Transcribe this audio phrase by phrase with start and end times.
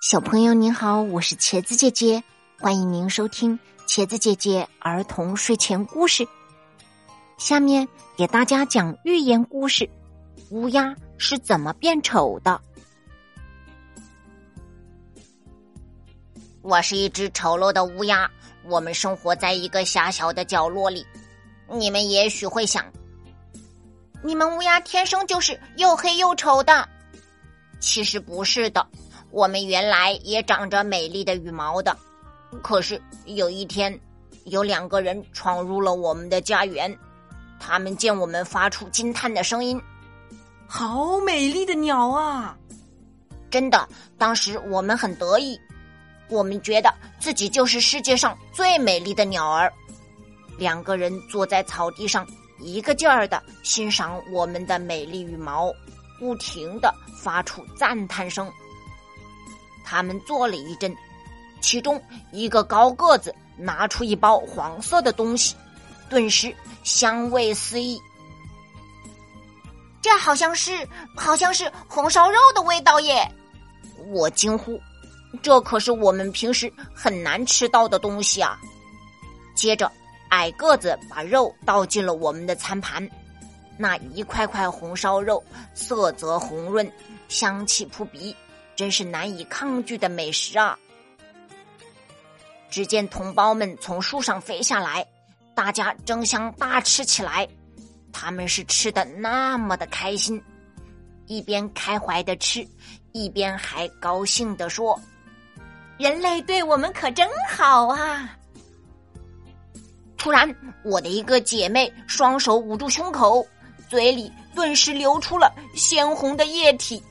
[0.00, 2.24] 小朋友您好，我是茄子姐姐，
[2.58, 6.26] 欢迎您收听茄子姐姐儿童睡前故事。
[7.36, 9.86] 下面给大家讲寓言故事：
[10.48, 12.58] 乌鸦是怎么变丑的？
[16.62, 18.28] 我是一只丑陋的乌鸦，
[18.64, 21.06] 我们生活在一个狭小的角落里。
[21.68, 22.90] 你们也许会想，
[24.24, 26.88] 你们乌鸦天生就是又黑又丑的。
[27.80, 28.86] 其实不是的。
[29.30, 31.96] 我们原来也长着美丽的羽毛的，
[32.62, 33.98] 可是有一天，
[34.44, 36.96] 有两个人闯入了我们的家园。
[37.58, 39.80] 他们见我们发出惊叹的声音
[40.66, 42.56] ：“好美丽的鸟啊！”
[43.50, 45.60] 真的，当时我们很得意，
[46.28, 49.72] 我们觉得自己就是世界上最美丽的鸟儿。
[50.56, 52.26] 两个人坐在草地上，
[52.58, 55.72] 一个劲儿的欣赏我们的美丽羽毛，
[56.18, 58.50] 不停的发出赞叹声。
[59.84, 60.96] 他们坐了一阵，
[61.60, 65.54] 其中一个高个子拿出一包黄色的东西，
[66.08, 68.00] 顿时香味四溢。
[70.02, 73.30] 这好像是，好像是红烧肉的味道耶！
[74.08, 74.80] 我惊呼
[75.42, 78.58] ：“这可是我们平时很难吃到的东西啊！”
[79.54, 79.92] 接着，
[80.30, 83.06] 矮个子把肉倒进了我们的餐盘，
[83.76, 86.90] 那一块块红烧肉色泽红润，
[87.28, 88.34] 香气扑鼻。
[88.80, 90.78] 真是难以抗拒的美食啊！
[92.70, 95.06] 只见同胞们从树上飞下来，
[95.54, 97.46] 大家争相大吃起来。
[98.10, 100.42] 他们是吃的那么的开心，
[101.26, 102.66] 一边开怀的吃，
[103.12, 104.98] 一边还高兴的说
[106.00, 108.34] ：“人类对我们可真好啊！”
[110.16, 113.46] 突然，我的一个姐妹双手捂住胸口，
[113.90, 117.02] 嘴里顿时流出了鲜红的液体。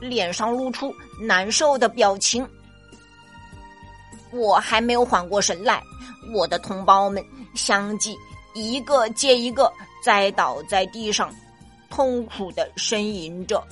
[0.00, 2.48] 脸上露出难受的表情，
[4.32, 5.82] 我还没有缓过神来，
[6.32, 7.24] 我的同胞们
[7.54, 8.16] 相继
[8.54, 9.72] 一个接一个
[10.02, 11.32] 栽倒在地上，
[11.90, 13.62] 痛苦的呻吟着。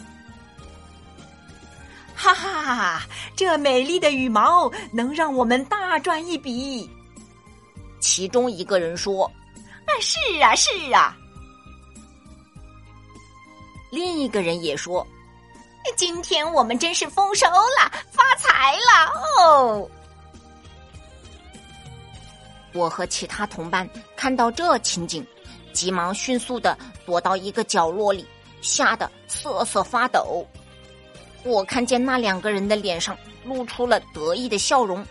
[2.14, 3.02] 哈哈，
[3.36, 6.90] 这美丽的羽毛能让我们大赚一笔。
[8.00, 9.24] 其中一个人说
[9.86, 11.16] ：“啊，是啊，是啊。”
[13.90, 15.06] 另一个人也说。
[15.98, 19.90] 今天我们真是丰收了，发财了哦！
[22.72, 25.26] 我和其他同伴看到这情景，
[25.72, 28.24] 急忙迅速的躲到一个角落里，
[28.60, 30.46] 吓得瑟瑟发抖。
[31.42, 35.04] 我看见那两个人的脸上露出了得意的笑容，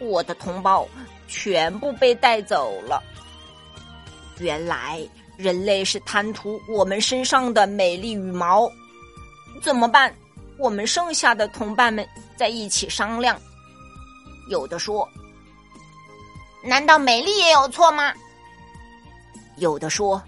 [0.00, 0.86] 我的同胞
[1.28, 3.02] 全部被带走了。
[4.38, 5.00] 原来
[5.38, 8.70] 人类是贪图我们身上的美丽羽毛。
[9.60, 10.14] 怎么办？
[10.58, 12.06] 我们剩下的同伴们
[12.36, 13.40] 在一起商量。
[14.48, 15.08] 有的说
[16.64, 18.12] ：“难道美丽也有错吗？”
[19.56, 20.22] 有的说：“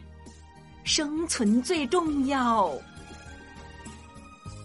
[0.84, 2.72] 生存最重要。”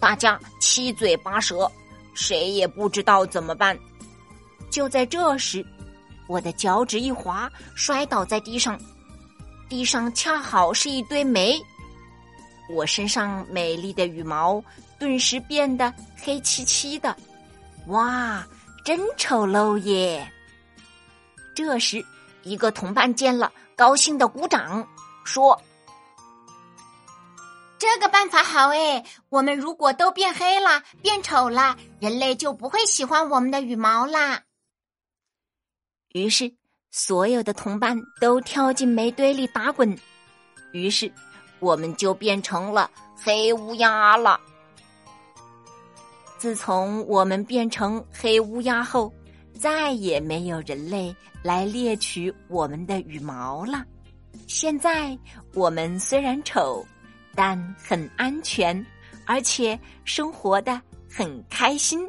[0.00, 1.70] 大家七嘴八舌，
[2.14, 3.78] 谁也不知道怎么办。
[4.70, 5.64] 就在这时，
[6.28, 8.78] 我的脚趾一滑，摔倒在地上，
[9.68, 11.60] 地上恰好是一堆煤。
[12.68, 14.62] 我身上美丽的羽毛
[14.98, 15.92] 顿时变得
[16.22, 17.16] 黑漆漆的，
[17.86, 18.46] 哇，
[18.84, 20.30] 真丑陋耶！
[21.54, 22.04] 这时，
[22.42, 24.86] 一个同伴见了，高兴的鼓掌，
[25.24, 25.60] 说
[27.78, 34.42] ：“这个办法好诶，我们如果都变黑了、变丑了，人类就不会喜欢我们的羽毛啦。”
[36.12, 36.54] 于是，
[36.90, 39.98] 所有的同伴都跳进煤堆里打滚。
[40.72, 41.10] 于是。
[41.60, 44.40] 我们就变成了黑乌鸦了。
[46.36, 49.12] 自从我们变成黑乌鸦后，
[49.58, 53.84] 再也没有人类来猎取我们的羽毛了。
[54.46, 55.18] 现在
[55.54, 56.84] 我们虽然丑，
[57.34, 58.86] 但很安全，
[59.26, 60.80] 而且生活的
[61.10, 62.08] 很开心。